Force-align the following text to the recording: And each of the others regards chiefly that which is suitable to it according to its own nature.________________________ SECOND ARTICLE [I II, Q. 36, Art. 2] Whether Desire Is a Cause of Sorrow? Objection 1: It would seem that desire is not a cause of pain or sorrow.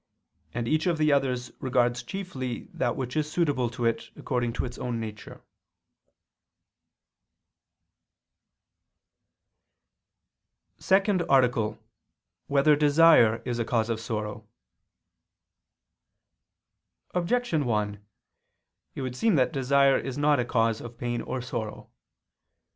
And 0.51 0.67
each 0.67 0.87
of 0.87 0.97
the 0.97 1.11
others 1.13 1.51
regards 1.59 2.01
chiefly 2.01 2.71
that 2.73 2.95
which 2.95 3.15
is 3.15 3.31
suitable 3.31 3.69
to 3.69 3.85
it 3.85 4.09
according 4.15 4.51
to 4.53 4.65
its 4.65 4.79
own 4.79 4.99
nature.________________________ 4.99 5.43
SECOND 10.83 11.21
ARTICLE 11.29 11.73
[I 11.73 11.75
II, 11.75 11.75
Q. 11.75 11.77
36, 11.77 11.87
Art. 11.87 12.45
2] 12.47 12.53
Whether 12.55 12.75
Desire 12.75 13.41
Is 13.45 13.59
a 13.59 13.65
Cause 13.65 13.91
of 13.91 13.99
Sorrow? 13.99 14.47
Objection 17.13 17.65
1: 17.65 18.03
It 18.95 19.01
would 19.03 19.15
seem 19.15 19.35
that 19.35 19.53
desire 19.53 19.99
is 19.99 20.17
not 20.17 20.39
a 20.39 20.45
cause 20.45 20.81
of 20.81 20.97
pain 20.97 21.21
or 21.21 21.43
sorrow. 21.43 21.91